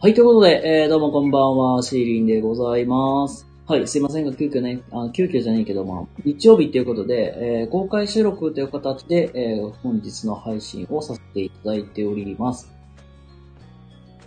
[0.00, 3.46] はい、ということで、えー、どうもこんばんは、シーリンでございます。
[3.66, 12.72] はい、すいませんが、急遽ね、あ急遽じゃないけど、まあ、日曜日ということで、えー、公開収録という形で、えー、本日の配信をさせていただいております。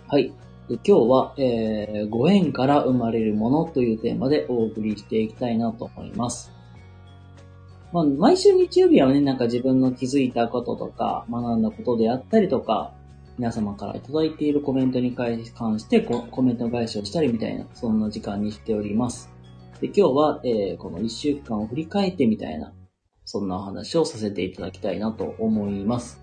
[0.06, 0.32] はい。
[0.68, 6.52] で今日は、えー、ご縁から生まれるものというテーマでお送りしていきたいなと思います。
[7.92, 12.94] まあ、毎週日曜日はね、なんか自分の気づいたこととか、学んだことであったりとか、
[13.38, 15.38] 皆様からいただいているコメントに関
[15.78, 19.30] してココメント返しをしたりみたいな、そんな時間にしております。
[19.80, 22.72] で、今日は、えー、この一週間を振り返ってみたいな、
[23.24, 26.22] そんなお話をさせていただきたいなと思います。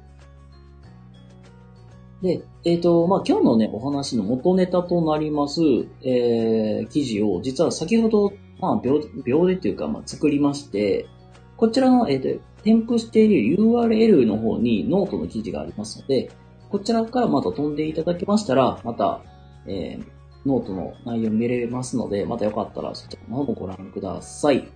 [2.21, 5.61] で、えっ、と、まあ、今日のね、お話の元ネタとなります、
[6.03, 11.07] えー、記事を、実は先ほど、まあ、秒、秒でというか、まあ、作りまして、
[11.55, 16.29] こちらの、えっ、と、添付している URL の方にノートの記事がありますので、
[16.69, 19.21] こちらからまた飛んでいただけましたら、また、
[19.65, 20.05] えー、
[20.45, 24.67] ノートの内容見れますので、またよかったらそちらの方もご覧ください。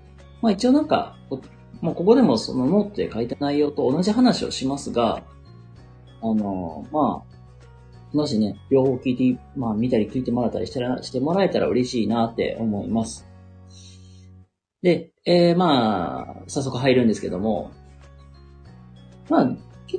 [0.41, 1.39] まあ一応なんか、こ
[1.81, 5.23] まあ、ここでもそのノートで書いた内容と同じ話をしますが、
[6.21, 13.27] あのーまあ、もしね、両方聞いて、まあ見たり聞いてもらったりしたら、してもらえたら嬉しいなって思います。
[14.81, 17.71] で、えー、まあ、早速入るんですけども、
[19.29, 19.49] まあ、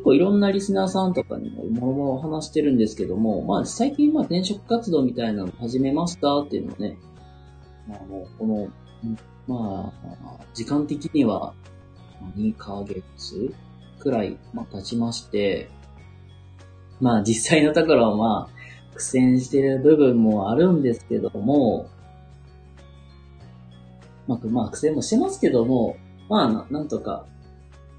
[0.05, 6.99] 構いろんなリスナーさんとかにももろもろ話してるんですけども、まあ最近まあ転職活動みたいなの始めましたっていうのね、
[7.89, 8.69] まあもうこの、
[9.49, 11.55] まあ、時間的には
[12.37, 13.55] 2ヶ月
[13.99, 15.71] くらい、まあ、経ちまして、
[17.01, 21.89] まあ実際のところはまあ苦戦してる部分もあるんですけども、
[24.27, 25.97] まあ、まあ苦戦もしてますけども、
[26.29, 27.27] まあなんとか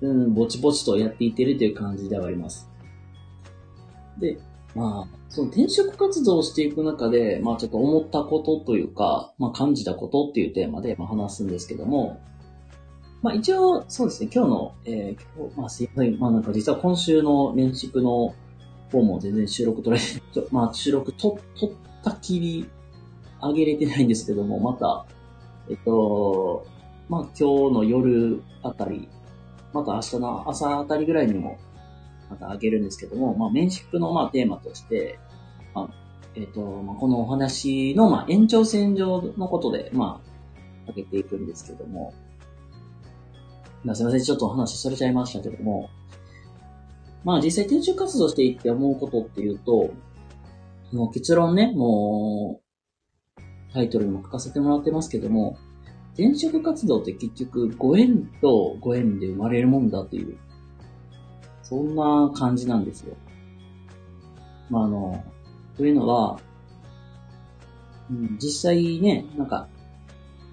[0.01, 2.69] うん、ぼちぼちとやっていってるという感じではあります。
[4.19, 4.39] で、
[4.75, 12.21] まあ、その転職活動をしていく中で、まあちょっと思ったことというか、まあ感じたことっていうテーマで、まあ、話すんですけども、
[13.21, 18.35] まあ一応、そうですね、今日の、えー、今日、まあすいません、まあなんか実は今週の年祝の
[18.91, 20.05] 方も全然収録取れ、
[20.51, 22.69] まあ収録と、取ったきり
[23.41, 25.05] 上げれてないんですけども、また、
[25.69, 26.65] えっと、
[27.09, 29.07] まあ今日の夜あたり、
[29.75, 31.59] また明日の朝あたりぐらいにも、
[32.29, 35.19] またあげるんですけども、まあ、メンシップの、まあ、テーマとして、
[35.73, 35.89] まあ、
[36.33, 40.21] えっ、と、まあ、このお話の、まあ、延長線上のことで、ま
[40.87, 42.13] あ、あげていくんですけども、
[43.83, 45.89] まあ、すいません、ちょっとお話それちゃいましたけども、
[47.25, 49.93] まあ、実際転職活動していって思うことっていうと、
[50.93, 52.61] もう結論ね、も
[53.37, 55.57] う、タイトルにも書かせてもらってますけども、
[56.17, 60.37] 転職活動って結局ご縁とご縁で生まれるもんだっていう、
[61.61, 63.17] そんな感じなんですよ。
[64.69, 65.23] まあ、あの、
[65.75, 66.39] というのは、
[68.09, 69.67] うん、実際ね、なんか、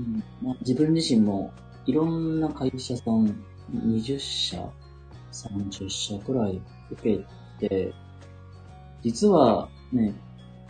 [0.00, 1.53] うんまあ、自分自身も
[1.87, 4.69] いろんな会社さん20社、
[5.31, 7.25] 30社くらい受
[7.59, 7.94] けて、
[9.03, 10.12] 実はね、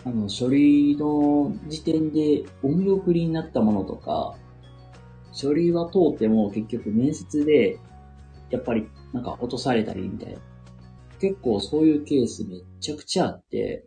[0.05, 4.35] あの、書類の時点でお見送りになったものとか、
[5.33, 7.79] 書類は通っても結局面接で、
[8.51, 10.39] やっぱりなんか落とされたりみたいな。
[11.19, 13.87] 結構そういうケースめちゃくちゃあって、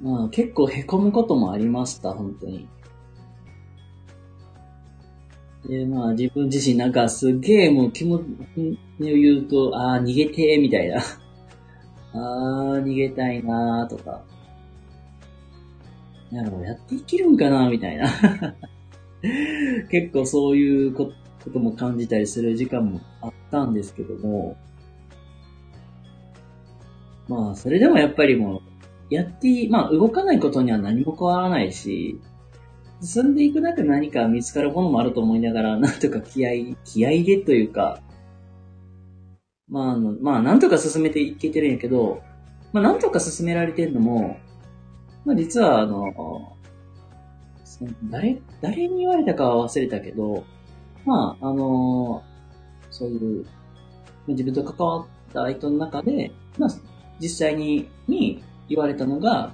[0.00, 2.68] まあ結構凹むこともありました、本当に。
[5.66, 8.24] で、まあ自分自身なんかすげえもう気持ちを
[8.98, 11.00] 言うと、ああ、逃げてーみたいな。
[12.12, 14.22] あー、逃げたいなーとか。
[16.30, 18.06] やろう、やっていけるんかなみたいな。
[19.90, 21.12] 結構そういうこ
[21.52, 24.56] とも感じたりする時間もあったんですけども、
[27.28, 28.58] まあ、それでもやっぱりも
[29.10, 32.20] う、やって、まあ、動かないことには何も変わらないし、
[33.02, 38.00] 進んでいく中何か見つかるものもあると思いながら、なんとか気合、気合でというか、
[39.68, 42.22] まあ、の、まあ、なんとか進めていけてるんやけど、
[42.72, 44.38] まあ、なんとか進められてるのも、
[45.24, 46.56] まあ、実は、あの、
[48.10, 50.44] 誰、誰に言われたかは忘れたけど、
[51.06, 52.22] まあ、あの
[52.90, 53.46] そういう、
[54.28, 56.70] 自分と関わった人の中で、まあ、
[57.20, 59.52] 実際に、に言われたのが、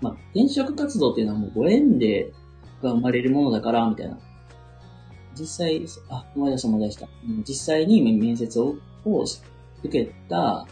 [0.00, 2.32] まあ、転職活動っていうのはもうご縁で、
[2.82, 4.18] が生まれるものだから、みたいな。
[5.38, 7.08] 実際、あ、思い出した思い出した。
[7.46, 9.24] 実際に面接をを
[9.82, 10.66] 受けた、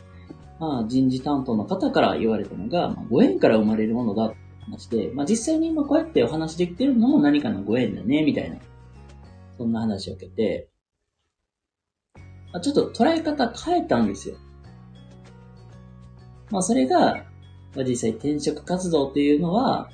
[0.59, 4.35] まあ、人事担当の方から言われたのが、まあ、ご縁から生まれるものだっ
[4.71, 8.57] 話で、まあ、実際に今こうやってお話できてるのも何かのご縁だね、みたいな。
[9.57, 10.69] そんな話を受けて、
[12.53, 14.37] まあちょっと捉え方変えたんですよ。
[16.51, 17.25] まあそれが、
[17.75, 19.91] まあ、実際転職活動っていうのは、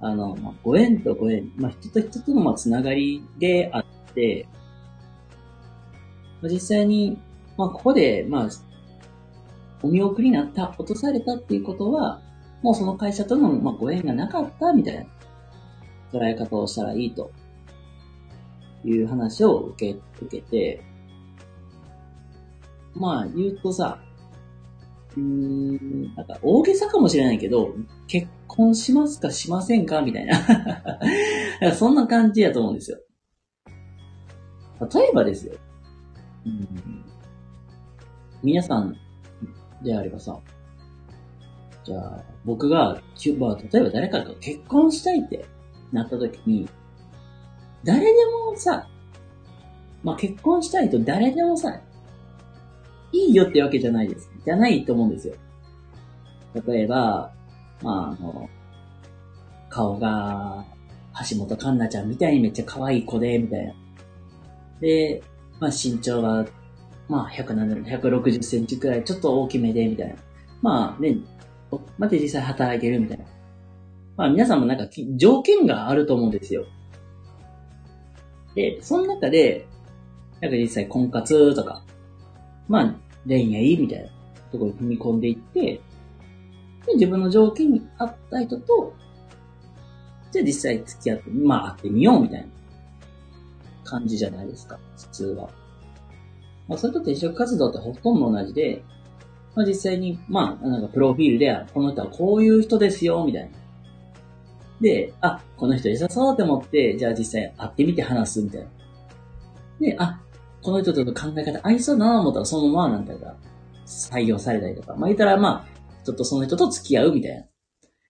[0.00, 3.84] あの、まあ、ご縁とご縁、まあ、人と人とのまあつながりであっ
[4.14, 4.46] て、
[6.40, 7.18] まあ、実際に、
[7.56, 8.48] まあ、ここで、まあ、
[9.82, 12.20] お見送りになった、落とされたっていうことは、
[12.62, 15.06] もうその会社との、まあ、ご縁がなかったみたいな
[16.12, 17.30] 捉え方をしたらいいと
[18.84, 20.82] いう話を受け、受けて、
[22.94, 24.02] まあ言うとさ、
[25.16, 27.74] うーん、なんか大げさかもしれないけど、
[28.06, 30.36] 結婚しますかしませんかみたいな
[31.74, 32.98] そんな感じやと思うんですよ。
[34.92, 35.54] 例えばですよ。
[36.46, 37.04] うん、
[38.42, 38.96] 皆さん
[39.82, 40.38] であればさ、
[41.84, 43.00] じゃあ、僕が、
[43.38, 45.44] まあ、例えば誰かと結婚したいって
[45.92, 46.68] なった時に、
[47.84, 48.86] 誰でもさ、
[50.02, 51.80] まあ、結婚したいと誰でもさ、
[53.12, 54.30] いいよってわけじゃないです。
[54.44, 55.34] じゃないと思うんですよ。
[56.66, 57.32] 例えば、
[57.82, 58.48] まあ、あの、
[59.68, 60.64] 顔が、
[61.28, 63.74] 橋本環奈ちゃんみたいにめっちゃ可愛い子で、みたいな。
[64.80, 65.22] で、
[65.58, 66.46] まあ身長は、
[67.08, 70.14] まあ170、160センチくらいちょっと大きめで、みたいな。
[70.62, 71.16] まあね、
[71.98, 73.24] まあ、実際働いてるみたいな。
[74.16, 74.86] まあ皆さんもなんか
[75.16, 76.66] 条件があると思うんですよ。
[78.54, 79.66] で、その中で、
[80.40, 81.84] なんか実際婚活とか、
[82.68, 82.94] まあ
[83.26, 84.08] 恋愛みたいな
[84.52, 85.80] ところに踏み込んでいって、
[86.86, 88.94] で自分の条件に合った人と、
[90.32, 92.46] じゃあ実際付き合って、まあ会ってみようみたいな
[93.84, 95.50] 感じじゃないですか、普通は。
[96.68, 98.82] まあそれと転職活動ってほとんど同じで、
[99.54, 103.50] まあ実際に、まあなんかプロフィールで、この人はこういう人ですよ、みたいな。
[104.80, 108.68] で、あ、この人良さそうって思って、じゃあ実際会ってみて話すみたいな。
[109.80, 110.20] で、あ、
[110.62, 113.34] この人との考え方合いそうだな思ったらそのままなんだか
[113.86, 114.94] 採用されたりとか。
[114.94, 117.44] まあ言ったらまあ、ちょっとその人と付き合うみたいな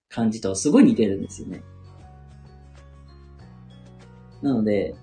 [0.09, 1.61] 感じとすごい似てるんですよね。
[4.41, 4.95] なので、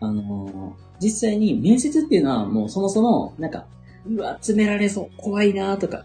[0.00, 3.66] あのー、実際に面接っていうのはもうそもそも、なんか、
[4.06, 6.04] うわ、詰められそう、怖いなとか、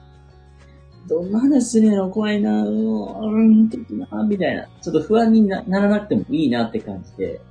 [1.08, 4.68] どんな話するの怖いなうん、的な、みたいな。
[4.82, 7.42] ちょっと不安にならなくてもいいなって感じで。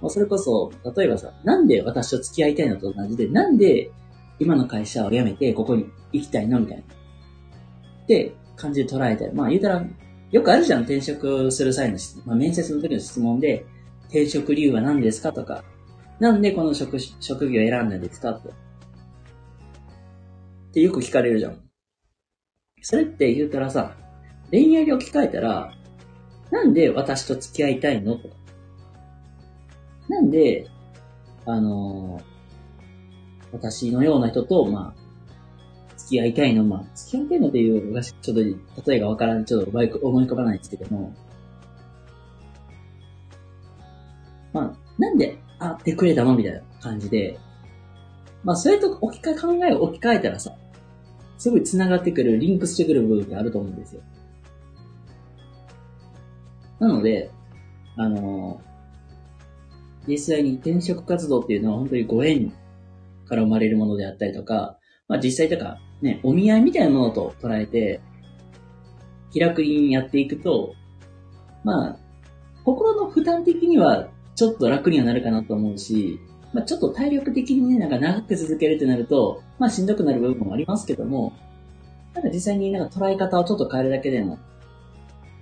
[0.00, 3.90] まあ、それこそ、例えばさ、なんで私と付き合いたいのと同じで、なんで
[4.38, 6.82] 今の会社を辞めてここに行きたいのみたいな。
[6.82, 9.30] って感じで捉えて。
[9.32, 9.84] まあ言うたら、
[10.32, 13.64] よくあるじゃん、転職する際の、まあ、面接の時の質問で、
[14.04, 15.62] 転職理由は何ですかとか、
[16.18, 18.50] なんでこの職、職業を選んだんですかって。
[20.70, 21.60] ってよく聞かれるじゃん。
[22.80, 23.96] それって言うたらさ、
[24.50, 25.74] 恋愛で置き換えたら、
[26.50, 28.34] なんで私と付き合いたいのとか。
[30.08, 30.68] なんで、
[31.46, 38.40] あのー、私のような人と、まあ、付き合いたいの、まあ、付き合いたいのっていうのが、ちょっと、
[38.90, 41.14] 例えがわからん、ちょっと思い浮かばないんですけども、
[44.52, 47.38] まあ、なんで会ってくれたのみたいな感じで、
[48.44, 50.56] まあ、それと置き換え、考えを置き換えたらさ、
[51.38, 54.02] すごい繋がってくる、リンクしてくる部分ってあると思うんですよ。
[56.78, 57.30] なので、
[57.96, 62.52] あのー、実際に転職活動っていうのは本当にご縁
[63.26, 68.00] から生まれるものであったりとか、まあ実際とか、ね、お見合いみたいなものと捉えて、
[69.30, 70.74] 気楽にやっていくと、
[71.62, 71.98] まあ、
[72.64, 76.18] 心の負担的にはちょっと楽にはなるかなと思うし、
[76.52, 81.32] まあ、ちょっと体力的にね、なんか長く続けるってなると、まあしんどくなる部分もありますけども、
[82.12, 84.38] ただ実際になんか捉え方をちょっと変えるだけでも、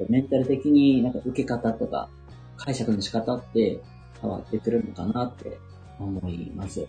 [0.08, 2.08] メンタル的になんか受け方とか
[2.56, 3.80] 解釈の仕方って
[4.20, 5.58] 変わってくるのかなって
[5.98, 6.86] 思います。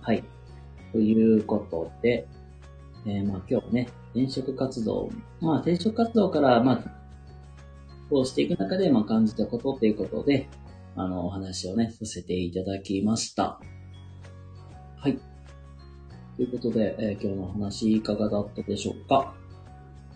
[0.00, 0.22] はい。
[0.92, 2.28] ということで、
[3.06, 6.84] えー、まあ今日ね、転職活動、まあ転職活動からまあ、
[8.08, 10.48] こうしていく中でまあ感じたことっていうことで、
[10.96, 13.60] あの、お話をね、させていただきました。
[14.96, 15.18] はい。
[16.36, 19.34] ということで、えー、今日のお話いかがだったでしょうか？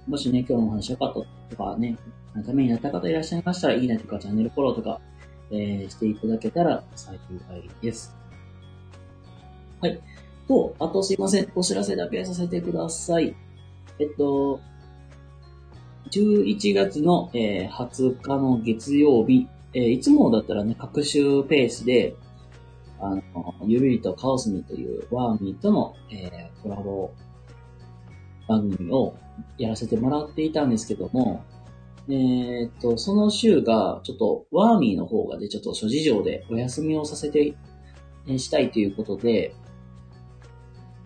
[0.06, 1.14] もしね、今日のお話良かっ
[1.50, 1.96] たとかね、
[2.46, 5.00] ためになった方いらっしゃいましたら、いいねとかチャンネルフォローとか、
[5.50, 7.18] えー、していただけたら幸い
[7.82, 8.16] です。
[9.80, 10.00] はい。
[10.46, 11.52] と、あとすいません。
[11.54, 13.36] お知らせだけさせてください。
[13.98, 14.60] えっと、
[16.10, 19.46] 11月の、えー、20日の月曜日、
[19.78, 22.16] えー、いつもだったらね、各週ペースで、
[22.98, 23.22] あの、
[23.64, 27.12] ゆるりとカオスミというワーミーとの、えー、コラボ
[28.48, 29.14] 番組を
[29.56, 31.44] やらせてもらっていたんですけども、
[32.08, 37.54] えー、っと、その週が、ちょっと、ワーミーの方がで、ちょっと諸事情でお休みをさせて、
[38.26, 39.54] えしたいということで、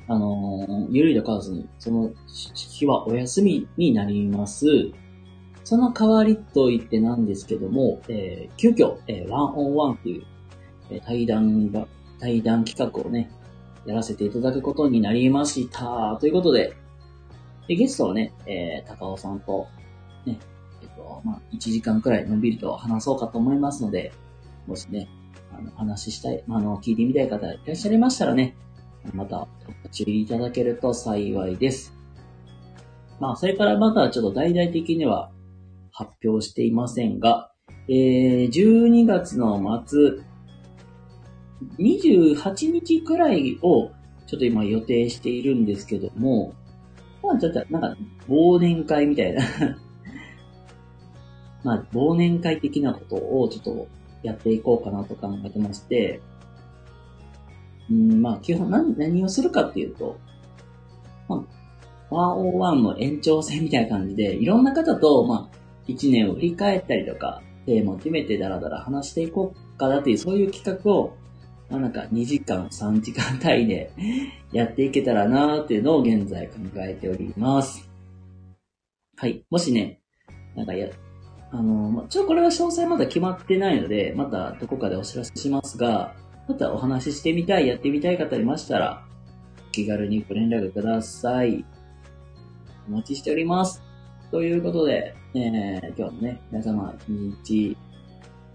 [0.08, 2.10] あのー、ゆるいと変わずに、その
[2.54, 4.92] 日はお休みになります。
[5.72, 10.26] その代わりと言ってなんですけども、えー、急遽、えー、ワンオンワンという、
[10.90, 11.86] えー、対談が、
[12.20, 13.30] 対談企画をね、
[13.86, 16.18] やらせていただくことになりました。
[16.20, 16.76] ということで、
[17.68, 19.66] でゲストはね、えー、高尾さんと、
[20.26, 20.38] ね、
[20.82, 24.12] えっ、と、まあ、1時間くらいのんびりと話そうかと思いますので、
[24.66, 25.08] もしね、
[25.58, 28.58] あの、話したい、あの、聞いてみたい方いらっしゃいましたらね、
[29.14, 29.48] また、
[29.82, 31.94] ご注意いただけると幸いです。
[33.20, 35.30] まあ、それからまたちょっと大々的には
[35.92, 37.52] 発表していませんが、
[37.88, 40.20] えー、12月の末、
[41.78, 43.90] 28日くらいを
[44.26, 46.54] ちょっと今予定しているんですけども、
[47.22, 47.96] まあちょっとなんか
[48.28, 49.42] 忘年会みたいな
[51.62, 53.86] まあ忘年会的なことをちょっと
[54.22, 56.20] やっていこうかなと考えてまして、
[57.90, 60.18] うん、まあ基本何何をするかっていうと、
[61.28, 61.44] ま
[62.10, 65.61] あ、101の延長戦みたいな感じで、いろんな方と、まあ、
[65.94, 71.16] 1年を振り返ったりとか、テーマを決めてダラダラ話していこうかなっていう、そういう企画を、
[71.70, 73.92] まあなんか2時間、3時間単位で
[74.52, 77.88] やっていけたらなーっていうのを現在考えております。
[79.16, 79.44] はい。
[79.50, 80.00] もしね、
[80.56, 80.88] なんかや、
[81.50, 86.14] あの、ちょこれは詳細まだ決まってないので、またどこかでお知らせしますが、
[86.48, 89.04] またお話ししてみたい、やってみたい方いましたら、
[89.70, 91.64] 気軽にご連絡ください。
[92.88, 93.91] お待ちしております。
[94.32, 97.12] ということで、えー、今日もね、皆様一
[97.44, 97.76] 日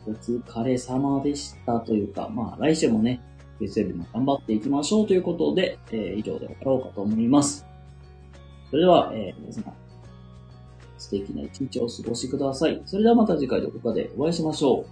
[0.08, 3.22] お疲れ様でしたというか、まあ来週もね、
[3.60, 7.64] 月曜日も頑張っていきましょうということで、えー、以上で終わろうかと思います。
[8.72, 9.72] それでは、えー、皆様、
[10.98, 12.82] 素敵な一日をお過ごしください。
[12.88, 14.86] それではまた次回どこかでお会いしましょう。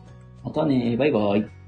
[0.44, 1.65] またねバイバイ。